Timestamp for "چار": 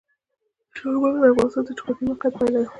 0.75-0.93